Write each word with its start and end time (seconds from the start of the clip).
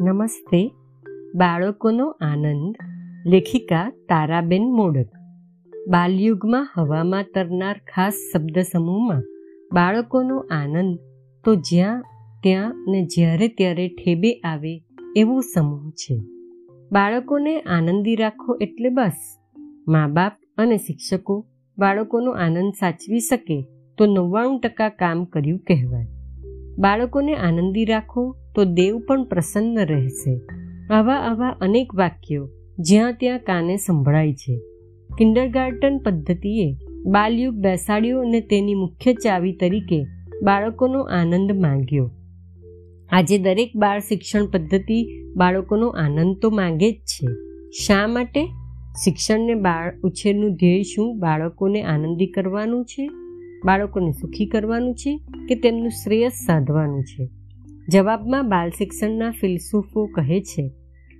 નમસ્તે. 0.00 0.70
બાળકોનો 1.34 2.10
આનંદ. 2.10 2.74
લેખિકા 3.26 3.90
તારાબેન 3.90 4.62
મોડક. 4.62 5.08
બાલયુગમાં 5.88 6.68
હવામાં 6.76 7.24
તરનાર 7.34 7.80
ખાસ 7.94 8.14
શબ્દ 8.32 8.58
સમૂહમાં 8.58 9.22
બાળકોનો 9.72 10.38
આનંદ 10.38 10.98
તો 11.44 11.54
જ્યાં, 11.54 12.02
ત્યાં 12.42 12.84
ને 12.88 13.04
જ્યારે 13.04 13.48
ત્યારે 13.48 13.88
ઠેબે 13.88 14.32
આવે 14.32 14.84
એવો 15.16 15.40
સમૂહ 15.40 15.90
છે. 15.90 16.20
બાળકોને 16.92 17.60
આનંદી 17.60 18.16
રાખો 18.16 18.58
એટલે 18.60 18.88
બસ. 18.88 19.38
મા 19.88 20.06
બાપ 20.06 20.32
અને 20.58 20.76
શિક્ષકો 20.76 21.46
બાળકોનો 21.78 22.30
આનંદ 22.30 22.72
સાચવી 22.72 23.20
શકે 23.20 23.66
તો 23.98 24.06
નવ્વાણું 24.06 24.60
ટકા 24.60 24.88
કામ 24.88 25.24
કર્યું 25.24 25.58
કહેવાય. 25.58 26.06
બાળકોને 26.78 27.34
આનંદી 27.34 27.84
રાખો 27.84 28.36
તો 28.56 28.64
દેવ 28.64 28.98
પણ 28.98 29.24
પ્રસન્ન 29.24 29.78
રહેશે. 29.78 30.40
આવા 30.90 31.14
આવા 31.14 31.48
અનેક 31.48 31.94
વાક્યો 31.94 32.48
જ્યાં 32.78 33.12
ત્યાં 33.12 33.38
કાને 33.38 33.76
સંભળાય 33.76 34.32
છે. 34.32 34.60
કિન્ડરગાર્ટન 35.18 35.98
પદ્ધતિએ 35.98 36.76
બાલયુગ 37.06 37.54
બેસાડ્યો 37.54 38.20
અને 38.20 38.40
તેની 38.40 38.74
મુખ્ય 38.74 39.12
ચાવી 39.12 39.52
તરીકે 39.52 40.06
બાળકોનો 40.42 41.00
આનંદ 41.02 41.52
માંગ્યો. 41.52 42.10
આજે 43.10 43.38
દરેક 43.38 43.72
બાળ 43.74 43.98
શિક્ષણ 43.98 44.46
પદ્ધતિ 44.46 45.26
બાળકોનો 45.36 45.88
આનંદ 45.88 46.36
તો 46.42 46.50
માંગે 46.50 46.92
જ 46.92 46.94
છે. 46.94 47.26
શા 47.86 48.06
માટે? 48.06 48.46
શિક્ષણને 49.04 49.54
બાળ 49.54 50.00
ઉછેરનું 50.00 50.54
ધ્યેય 50.54 50.82
શું 50.82 51.18
બાળકોને 51.18 51.82
આનંદી 51.82 52.26
કરવાનું 52.26 52.84
છે? 52.84 53.08
બાળકોને 53.64 54.10
સુખી 54.10 54.46
કરવાનું 54.46 54.94
છે 54.94 55.20
કે 55.48 55.54
તેમનું 55.54 55.88
શ્રેયસ 55.88 56.32
સાધવાનું 56.32 57.04
છે? 57.04 57.28
જવાબમાં 57.88 58.48
બાલ 58.48 58.70
શિક્ષણના 58.70 59.30
ફિલસૂફો 59.30 60.06
કહે 60.06 60.40
છે, 60.40 60.70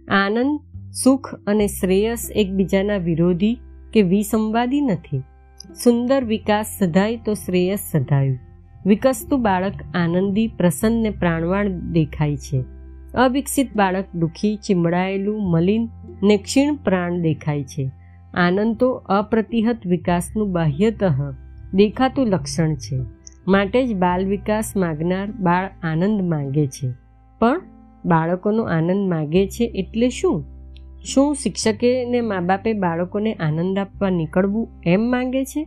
આનંદ, 0.09 0.61
સુખ 0.92 1.34
અને 1.47 1.67
શ્રેયસ 1.67 2.31
એકબીજાના 2.36 2.97
વિરોધી 2.97 3.59
કે 3.92 4.03
વિસંવાદી 4.03 4.81
નથી. 4.81 5.22
સુંદર 5.84 6.25
વિકાસ 6.25 6.67
સધાય 6.78 7.17
તો 7.17 7.34
શ્રેયસ 7.34 7.78
સધાયું. 7.92 8.39
વિકસતું 8.87 9.42
બાળક 9.42 9.75
આનંદી, 9.94 10.48
પ્રસન્ન 10.48 11.11
પ્રાણવાણ 11.11 11.69
દેખાય 11.69 12.37
છે. 12.37 12.64
અવિકસિત 13.14 13.77
બાળક 13.77 14.05
દુઃખી, 14.14 14.56
ચીમડાયેલું, 14.56 15.50
મલિન 15.50 15.89
ને 16.22 16.37
ક્ષીણ 16.37 16.75
પ્રાણ 16.75 17.20
દેખાય 17.20 17.64
છે. 17.64 17.91
આનંદ 18.34 18.77
તો 18.77 18.91
અપ્રતિહત 18.91 19.87
વિકાસનું 19.87 20.53
બાહ્યતઃ 20.53 21.34
દેખાતું 21.75 22.27
લક્ષણ 22.27 22.75
છે. 22.75 23.05
માટે 23.48 23.86
જ 23.86 23.97
બાલ 23.97 24.27
વિકાસ 24.27 24.72
માગનાર 24.77 25.30
બાળ 25.30 25.70
આનંદ 25.83 26.22
માગે 26.22 26.66
છે. 26.66 26.92
પણ 27.39 27.61
બાળકોનો 28.05 28.62
આનંદ 28.62 29.08
માગે 29.08 29.48
છે 29.48 29.72
એટલે 29.75 30.08
શું? 30.08 30.44
શું 31.05 31.34
શિક્ષકે 31.34 32.05
ને 32.05 32.20
મા 32.20 32.41
બાપે 32.41 32.72
બાળકોને 32.72 33.34
આનંદ 33.34 33.78
આપવા 33.78 34.11
નીકળવું 34.11 34.69
એમ 34.86 35.00
માંગે 35.00 35.44
છે? 35.44 35.66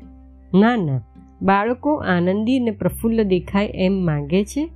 ના 0.53 0.75
ના. 0.75 1.01
બાળકો 1.41 1.95
આનંદી 1.95 2.59
અને 2.59 2.71
પ્રફુલ્લ 2.71 3.23
દેખાય 3.23 3.65
એમ 3.65 3.93
માંગે 3.93 4.45
છે. 4.45 4.69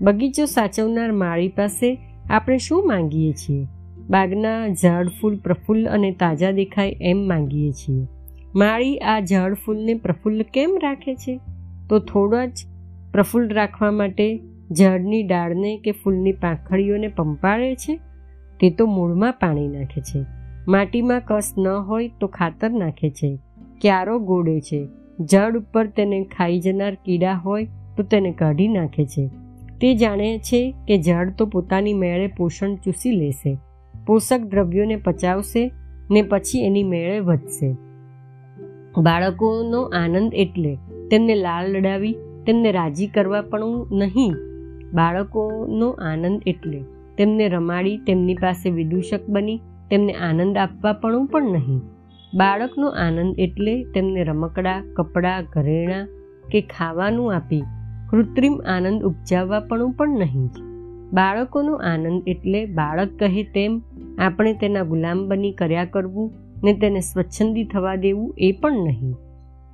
બગીચો 0.00 0.44
સાચવનાર 0.44 1.12
માળી 1.12 1.48
પાસે 1.48 1.98
આપણે 2.30 2.58
શું 2.58 2.86
માંગીએ 2.86 3.32
છીએ? 3.32 3.66
બાગના 4.08 4.68
ઝાડ 4.68 5.08
ફૂલ 5.08 5.36
પ્રફુલ્લ 5.36 5.88
અને 5.88 6.10
તાજા 6.10 6.50
દેખાય 6.50 6.96
એમ 7.00 7.28
માંગીએ 7.28 7.72
છીએ. 7.72 8.06
માળી 8.54 8.98
આ 8.98 9.20
ઝાડ 9.20 9.54
ફૂલને 9.54 9.94
પ્રફુલ્લ 9.94 10.42
કેમ 10.42 10.78
રાખે 10.82 11.14
છે? 11.14 11.40
તો 11.88 11.98
થોડા 11.98 12.46
જ 12.46 12.52
પ્રફુલ્લ 13.12 13.48
રાખવા 13.48 13.90
માટે 13.90 14.40
ઝાડની 14.78 15.22
ડાળને 15.22 15.76
કે 15.84 15.92
ફૂલની 15.92 16.32
પાંખડીઓને 16.32 17.08
પંપાળે 17.08 17.74
છે? 17.74 17.96
તે 18.60 18.70
તો 18.70 18.86
મૂળમાં 18.86 19.32
પાણી 19.32 19.68
નાખે 19.68 20.00
છે. 20.00 20.24
માટીમાં 20.68 21.20
કસ 21.20 21.54
ન 21.58 21.68
હોય 21.68 22.10
તો 22.20 22.26
ખાતર 22.26 22.70
નાખે 22.70 23.10
છે. 23.10 23.38
ક્યારો 23.80 24.18
ગોળે 24.18 24.60
છે. 24.60 24.88
ઝાડ 25.20 25.56
ઉપર 25.56 25.86
તેને 25.86 26.24
ખાઈ 26.24 26.60
જનાર 26.60 26.94
કીડા 26.94 27.32
હોય 27.32 27.68
તો 27.96 28.02
તેને 28.02 28.32
કાઢી 28.32 28.68
નાખે 28.68 29.06
છે. 29.06 29.30
તે 29.80 29.94
જાણે 29.94 30.38
છે 30.38 30.74
કે 30.88 31.02
ઝાડ 31.02 31.32
તો 31.38 31.46
પોતાની 31.46 31.92
મેળે 31.92 32.26
પોષણ 32.26 32.74
ચૂસી 32.74 33.10
લેશે. 33.10 33.56
પોષક 34.06 34.40
દ્રવ્યોને 34.40 34.96
પચાવશે 34.96 35.72
ને 36.10 36.22
પછી 36.22 36.58
એની 36.60 36.82
મેળે 36.82 37.20
વધશે. 37.20 37.76
બાળકોનો 38.98 39.82
આનંદ 39.82 40.34
એટલે 40.34 40.78
તેમને 41.10 41.34
લાળ 41.34 41.68
લડાવી, 41.68 42.12
તેમને 42.46 42.72
રાજી 42.72 43.06
કરવા 43.06 43.40
પણ 43.40 43.86
નહીં. 43.92 44.34
બાળકોનો 44.94 45.90
આનંદ 45.90 46.42
એટલે 46.46 46.80
તેમને 47.18 47.48
રમાડી, 47.48 47.96
તેમની 47.96 48.34
પાસે 48.34 48.70
વિદૂષક 48.70 49.20
બની, 49.28 49.60
તેમને 49.90 50.12
આનંદ 50.12 50.58
આપવા 50.58 50.92
પણ 50.92 51.26
પણ 51.26 51.42
નહીં. 51.52 51.80
બાળકનો 52.34 52.88
આનંદ 52.88 53.34
એટલે 53.38 53.84
તેમને 53.84 54.24
રમકડા, 54.24 54.82
કપડાં, 54.96 55.44
ઘરેણાં 55.52 56.08
કે 56.52 56.60
ખાવાનું 56.60 57.34
આપી 57.34 57.62
કૃત્રિમ 58.10 58.60
આનંદ 58.66 59.02
ઉપજાવવા 59.02 59.60
પણ 59.60 59.90
પણ 59.90 60.18
નહીં. 60.18 60.50
બાળકોનો 61.12 61.74
આનંદ 61.74 62.22
એટલે 62.26 62.66
બાળક 62.66 63.08
કહે 63.18 63.42
તેમ 63.42 63.82
આપણે 64.18 64.52
તેના 64.52 64.82
ગુલામ 64.82 65.28
બની 65.28 65.52
કર્યા 65.52 65.84
કરવું 65.84 66.32
ને 66.64 66.72
તેને 66.74 67.00
સ્વચ્છંદી 67.00 67.64
થવા 67.64 67.94
દેવું 67.94 68.34
એ 68.38 68.52
પણ 68.52 68.72
નહીં. 68.72 69.14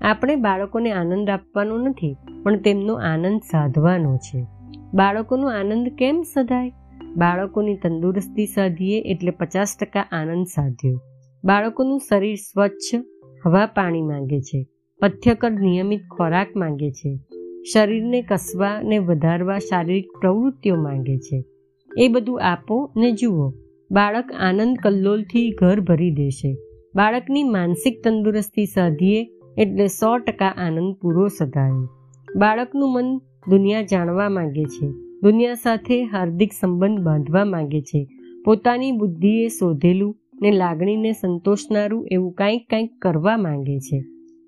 આપણે 0.01 0.37
બાળકોને 0.37 0.91
આનંદ 0.93 1.31
આપવાનો 1.31 1.79
નથી, 1.79 2.17
પણ 2.43 2.57
તેમનો 2.57 2.95
આનંદ 2.95 3.41
સાધવાનો 3.41 4.17
છે. 4.17 4.47
બાળકોનો 4.95 5.49
આનંદ 5.49 5.89
કેમ 5.89 6.23
સધાય? 6.23 6.73
બાળકોની 7.17 7.77
તંદુરસ્તી 7.77 8.47
સાધીએ 8.47 9.01
એટલે 9.01 9.31
પચાસ 9.31 9.77
ટકા 9.81 10.07
આનંદ 10.13 10.47
સાધ્યો. 10.47 11.01
બાળકોનું 11.45 12.01
શરીર 12.09 12.35
સ્વચ્છ, 12.35 12.89
હવા 13.47 13.67
પાણી 13.67 14.03
માંગે 14.03 14.41
છે 14.41 14.67
પથ્યકર 15.01 15.51
નિયમિત 15.51 16.01
ખોરાક 16.17 16.57
માંગે 16.57 16.91
છે, 16.91 17.19
શરીરને 17.73 18.23
કસવા 18.23 18.83
ને 18.83 18.99
વધારવા 18.99 19.59
શારીરિક 19.59 20.09
પ્રવૃત્તિઓ 20.21 20.77
માંગે 20.83 21.17
છે. 21.19 21.45
એ 21.91 22.09
બધું 22.09 22.41
આપો 22.43 22.93
ને 22.97 23.13
જુઓ. 23.13 23.53
બાળક 23.91 24.33
આનંદ 24.41 24.77
કલ્લોલથી 24.83 25.51
ઘર 25.51 25.81
ભરી 25.81 26.11
દેશે. 26.11 26.57
બાળકની 26.95 27.43
માનસિક 27.43 28.05
તંદુરસ્તી 28.05 28.67
સાધીએ 28.67 29.29
એટલે 29.59 29.87
સો 29.87 30.19
ટકા 30.19 30.47
આનંદ 30.47 30.95
પૂરો 30.95 31.29
સધાયો. 31.29 31.89
બાળકનું 32.37 32.93
મન 32.93 33.19
દુનિયા 33.49 33.83
જાણવા 33.83 34.29
માંગે 34.29 34.65
છે. 34.65 34.89
દુનિયા 35.23 35.55
સાથે 35.55 36.05
હાર્દિક 36.05 36.53
સંબંધ 36.61 37.01
બાંધવા 37.01 37.45
માંગે 37.45 37.81
છે. 37.81 38.09
પોતાની 38.45 38.93
બુદ્ધિએ 38.93 39.49
શોધેલું 39.49 40.17
ને 40.43 40.51
લાગણીને 40.51 41.13
સંતોષનારું 41.13 42.09
એવું 42.11 42.33
કાંઈક 42.33 42.67
કાંઈક 42.71 42.91
કરવા 43.03 43.37
માંગે 43.37 43.79
છે. 43.79 44.05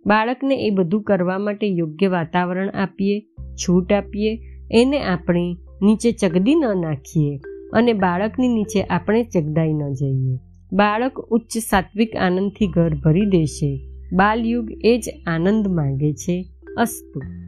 બાળકને 0.07 0.67
એ 0.67 0.71
બધું 0.71 1.03
કરવા 1.03 1.39
માટે 1.39 1.67
યોગ્ય 1.67 2.09
વાતાવરણ 2.09 2.69
આપીએ, 2.69 3.21
છૂટ 3.55 3.93
આપીએ, 3.93 4.39
એને 4.71 4.99
આપણે 4.99 5.57
નીચે 5.83 6.13
ચગદી 6.13 6.55
ન 6.55 6.65
નાખીએ 6.81 7.41
અને 7.73 7.93
બાળકની 7.93 8.49
નીચે 8.49 8.83
આપણે 8.83 9.25
ચગદાઈ 9.25 9.73
ન 9.73 9.93
જઈએ. 9.93 10.39
બાળક 10.73 11.17
ઉચ્ચ 11.17 11.59
સાત્વિક 11.59 12.17
આનંદથી 12.17 12.67
ઘર 12.67 12.95
ભરી 13.05 13.27
દેશે. 13.27 13.92
બાલયુગ 14.13 14.73
એ 14.85 14.99
જ 14.99 15.11
આનંદ 15.27 15.69
માંગે 15.69 16.13
છે. 16.13 16.47
અસ્તુ. 16.77 17.42